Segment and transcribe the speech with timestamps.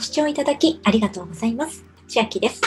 [0.00, 1.84] ご視聴いただきありがとうございます。
[2.08, 2.62] 千秋です。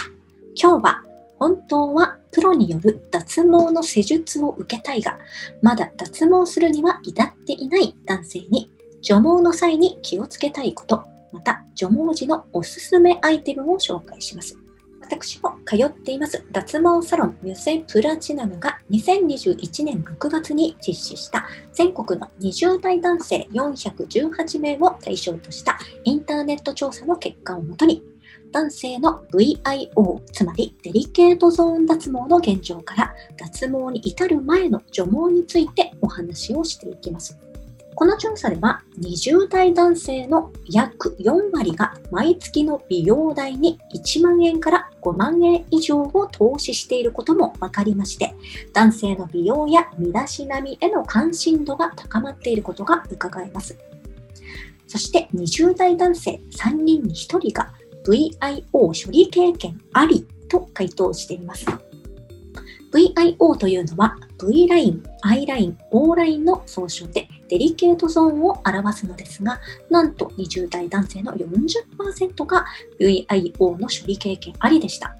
[0.53, 1.03] 今日は
[1.39, 5.17] 本当はプロによる脱毛の施術を受けたいが、
[5.63, 8.69] まだ脱毛するには至っていない男性に
[9.01, 14.55] 除毛の際に気をつけたいこと、また除毛時のおすすめアイテムを紹介します。
[15.13, 28.03] 私も通っています脱毛サロンミュセプラチナムが2021年6月に実施した全国の20代男性418名を対象としたインターネット調査の結果をもとに
[28.51, 37.37] 男性の VIO つまりデリケートゾーン脱毛の現状から脱毛に至る前の除毛についてお話をしていきます。
[37.95, 48.33] この調査では20代男性の約4割が毎月の美容代に1万円から5万円以上を投資していることも分かりまして
[48.73, 53.77] 男性の美容や身だしなみへの関心度が高まっていることが伺えます。
[54.87, 57.73] そして20代男性3人に1人が
[58.05, 61.65] VIO 処理経験ありと回答しています。
[62.91, 72.65] VIO というのは V ライン、I ライン、O ラインの総称でデリケートゾーンを表すのですが、なんと20代男性の40%が
[72.99, 75.15] VIO の処理経験ありでした。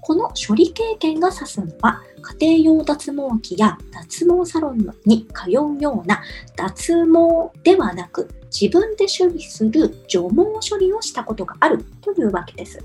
[0.00, 2.02] この処理経験が指すのは、
[2.40, 6.20] 家庭用脱毛器や脱毛サロンに通うような
[6.56, 10.36] 脱毛ではなく、自分で処理する除毛
[10.68, 12.80] 処理をしたことがあるというわけです。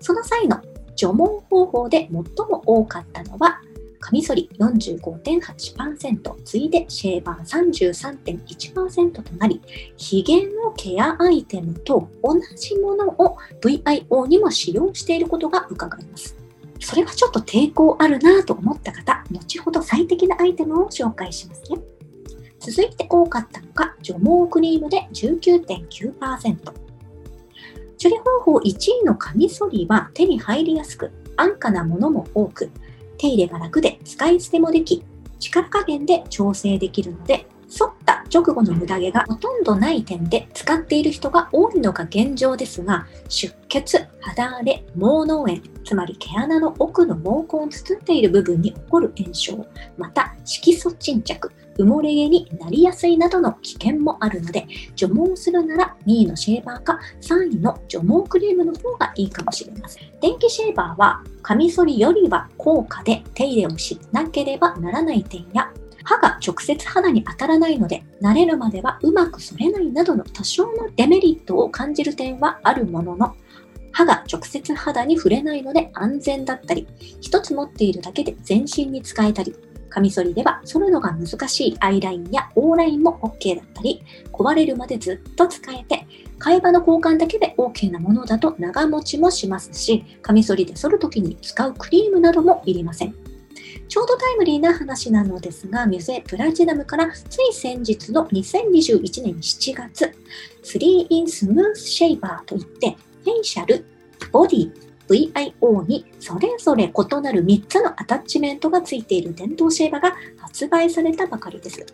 [0.00, 0.62] その際の
[0.96, 3.60] 除毛方法で最も多かったのは、
[4.04, 9.62] カミソリ45.8%、次いでシェーバー33.1%となり、
[9.96, 16.36] ヒゲのケアアイテムと同じものを VIO にも使用していることが伺えます。
[16.80, 21.78] それはちょっと抵抗あるなと思った方、後ほど最適なアイテムを紹介しますね。
[22.58, 26.56] 続いて多かったのが除毛クリームで19.9%。
[26.66, 32.70] 処理方法1位のカミソリは手に入りやすく、安価なものも多く、
[33.18, 35.04] 手入れが楽で使い捨てもでき、
[35.38, 47.22] 力加減で調整できるので、反った直後の無駄毛がほとんどない点で使っている人が多いのが現状ですが、出血、肌荒れ、毛脳炎、つまり毛穴の奥の毛
[47.56, 49.64] 根を包んでいる部分に起こる炎症、
[49.96, 60.10] また色素沈着、埋もれ毛になりやすいなどの危険もあるので、除毛するなら2位のシェーバーか3位の除毛クリームの方がいいかもしれません。
[60.20, 65.70] 電気シェーバーはカミソリよりは高価で手入れをしなければならない点や、
[66.04, 73.34] 歯が直接肌に当たらないので、慣れるまではうまく剃れないなどの多少のデメリットを感じる点はあるものの、
[73.90, 76.86] 歯が直接肌に触れないので安全だったり、
[77.20, 79.54] 一つ持っているだけで全身に使えたり、
[79.88, 86.04] カミソリでは剃るのが難しいアイラインやオーラインも OK だったり、壊れるまでずっと使えて、
[86.40, 93.23] 会話の交換だけで OK なものだと長持ちもしますし、カミソリで剃るときに使うクリームなどもいりません。
[93.88, 100.12] ちょうどタイムリーな話なのですが、ミュゼプラチナムからつい先日の2021年7月、
[100.62, 103.84] 3in スムースシェイバーといって、フェイシャル、
[104.32, 104.72] ボディ、
[105.08, 111.84] VIO にそれぞれ異なる3つのアタッチメントがついている電動シェーバーが発売されたばかりです。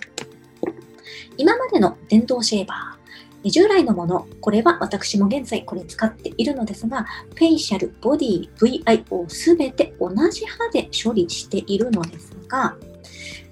[1.36, 2.99] 今までの電動シェーバー、
[3.44, 12.76] 従来のもの、これは私も現在これ使っているのですが、フェイシャル、ボディ、VIO すべて同じ刃で処理しているのですが、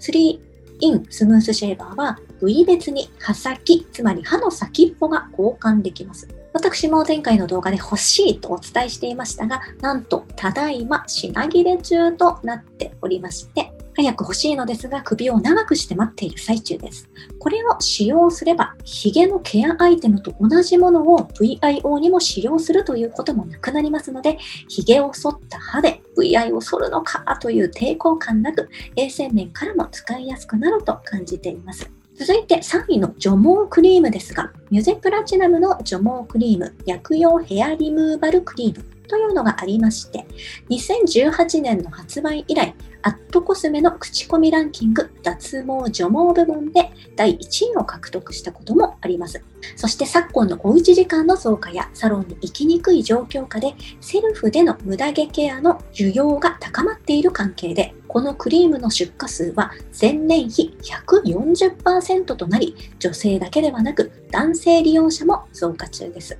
[0.00, 0.40] 3
[0.80, 6.28] in スムースシェーバーは部位別に刃先、つまり刃の先っぽが交換できます。
[6.52, 17.08] 私も前回の動画で欲しいとお伝えしていましたが、なんと、ただいま品切れ中となっておりまして、早く欲しいのですが首を長くして待っている最中です。
[17.38, 31.90] これを使用すれば、ヒゲのケアアイテムと同じものを VIO にも使用するということもなくなりますので、ヒゲを剃った歯で VI を剃るのかという抵抗感なく、衛生面からも使いやすくなると感じています。
[32.14, 40.26] 続いて3位の除毛クリームですが、ミュゼプラチナムの除毛クリーム、薬用ヘアリムーバルクリームというのがありまして、
[40.70, 49.42] 2018年の発売以来、アットコスメの口コミランキング脱毛除毛部門で第1位を獲得したこともあります。
[49.76, 66.38] そして昨今のおうち時間の増加やサロンに行きにくい状況下でセルフでの無駄毛ケアの需要が高まっている関係でこのクリームの出荷数は前年比140%となり女性だけではなく男性利用者も増加中です。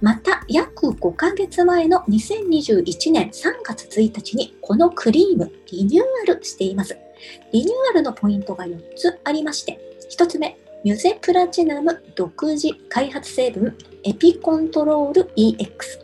[0.00, 6.02] また約5ヶ月前の2021年3月1日にこのクリームリニュー
[6.32, 6.96] アルしています。
[7.52, 9.78] リニューアルのポイントが4つありまして、
[10.10, 16.00] 1つ目、ミュゼプラチナム独自開発成分エピコントロール EX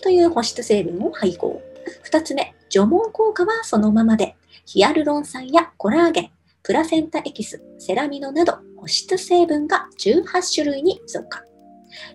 [0.00, 1.60] という保湿成分を配合。
[2.04, 6.30] 2つ目、除毛効果はそのままで、ヒアルロン酸やコラーゲン、
[6.62, 11.42] プラセンタエキス、セラミドなど保湿成分が18種類に増加。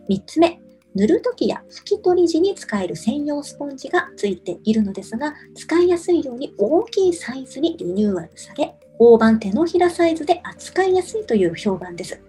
[0.09, 0.61] 3つ目、
[0.99, 12.19] 塗るときや拭き取り時に使える専用スポンジがついているのですが、使いやすいように大きいサイズにリニューアルされ、大判手のひらサイズで扱いやすいという評判です。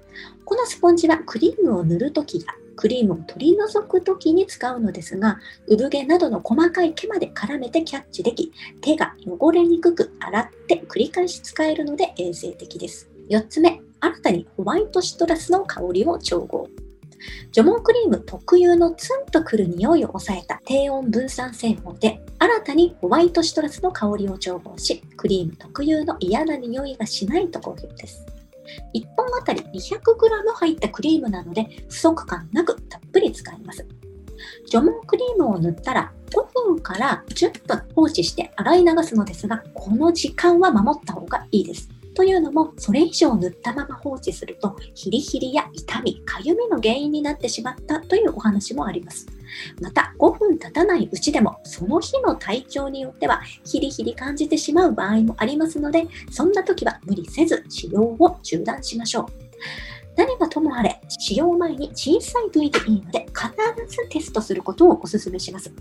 [0.44, 2.44] このスポンジはクリームを塗るときや
[2.76, 8.52] クリームを取り除くときに使うのですが、産毛などの細かい毛まで絡めてキャッチでき、
[8.82, 13.11] 手が汚れにくく洗って繰り返し使えるので衛生的です。
[13.31, 16.69] 4つ目、新たにホワイトシトラスの香りを調合。
[17.52, 28.25] 除毛クリーム特有のツンとくる匂いを抑えた低温分散製法で、新たにホワイトシトラスの香りを調合し、クリーム特有の嫌な匂いがしないと好評です。
[28.94, 33.87] 1本あたり 200g 入ったクリームなので不足感なくたっぷり使えます。
[34.70, 41.88] 除毛クリームを塗ったら5分から10分放置して洗い流すのですが、この時間は守った方がいいです。
[42.20, 49.26] というのも、それ以上塗ったまま放置すると、ヒリヒリや痛み、かゆみの原因になってしまったというお話もあります。
[49.81, 59.26] また、5分経たないうちでも、その日の体調によっては、ヒリヒリ感じてしまう場合もありますので、そんな時は無理せず使用を中断しましょう。
[60.14, 63.49] 何はともあれ、使用前に小さい部位でいいので、必
[63.88, 65.72] ずテストすることをお勧めします。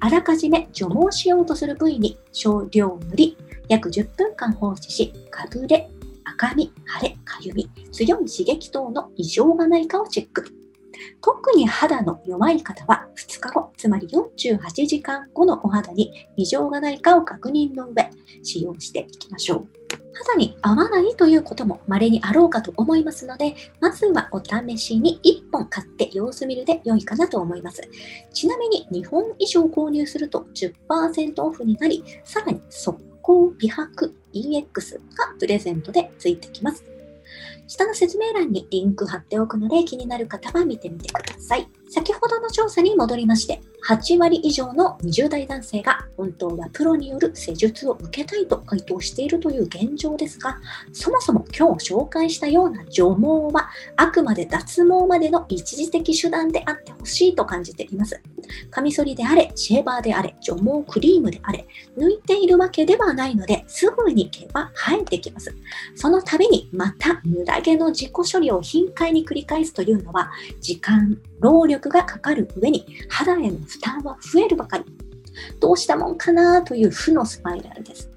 [0.00, 3.36] あらかじめ除毛しようとする部位に少量塗り、
[3.68, 5.90] 約10分間放置し、かぶれ、
[6.24, 10.44] 赤み、腫れ、かゆみ、強い刺激等の異常がないかをチェック。
[11.20, 18.10] 特に肌の弱い方は2日後、つまり48時間後のお肌に異常がないかを確認の上、
[18.42, 19.68] 使用していきましょう。
[20.14, 27.82] 肌に合わないということも稀にあろうかと思いますので、まずはお試しに1本買って様子見るで良いかなと思います。
[28.32, 36.84] ちなみに2本以上購入すると10%オフになり、さらに速攻美白 EX がプレゼントでついてきます。
[37.66, 41.66] 下の説明欄にリンク貼っておくので気になる方は見てみてください。
[41.88, 50.58] 先ほどの調査に戻りまして、8割以上の20代男性が本当はプロによる施術を受けたいと回答しているという現状ですが、
[50.92, 58.20] そもそも今日紹介したような除毛はあくまで脱毛までの一時的手段であってほしいと感じています。
[58.70, 61.66] カミソリであれ、シェーバーであれ、除毛クリームであれ、
[61.96, 65.54] 抜いているわけではないので、すぐに毛は生えてきます。
[65.94, 70.30] その度にまた無駄毛の自己処理を頻回に繰り返すというのは、
[70.60, 74.84] 時間、労力がかかる上に肌への負担は増えるばかり。
[75.60, 78.10] どうしたもんかなという負のスパイラルです。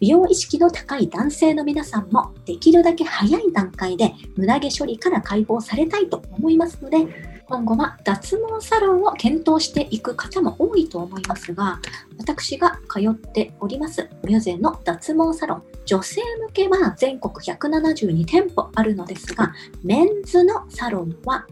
[0.00, 6.98] 美容意識の高い男性の皆さんもできるだけ早い段階で胸毛処理から解放されたいと思いますので
[7.46, 11.80] 今後は脱毛サロンを検討していく方も多いと思いますが
[12.16, 19.52] 私が通っておりますミュゼの脱毛サロン女性向けは全国172店舗あるのですが
[19.82, 21.46] メンズのサロンは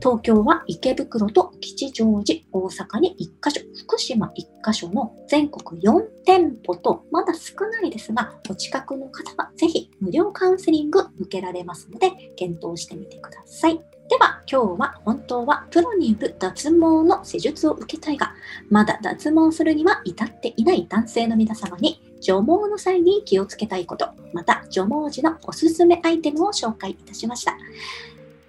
[0.00, 4.30] 東京は池袋と吉祥寺、大阪に1カ所、福島1
[4.62, 13.78] カ所の全国4店舗と、まだ少ないですが、お近くの方はぜひ無料カウンセリング受けられますので、検討してみてください。
[14.08, 18.32] では今日は本当はプロによる脱毛の施術を受けたいが、
[18.70, 27.56] まだ脱毛するには至っていない男性の皆様に除毛の際に気をつけたいこと、また除毛時のおすすめアイテムを紹介いたしました。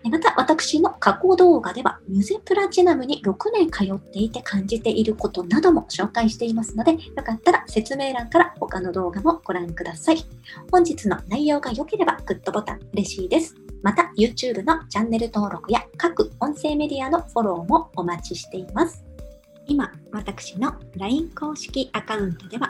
[0.09, 10.17] また私の過去動画ではミュゼプラチナムに6年通っていて感じていることなども紹介していますので、よかったら説明欄から他の動画もご覧ください。
[10.71, 13.55] 本日の内容が良ければグッドボタン嬉しいです。
[13.83, 19.03] また YouTube のチャンネル登録や各音声メディアのフォローもお待ちしています。
[19.67, 22.69] 今、私の LINE 公式アカウントでは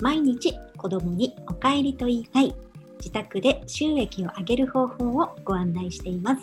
[0.00, 2.54] 毎日子供にお帰りと言いたい
[2.98, 6.42] 自宅で収益を上げる方法をご案内しています。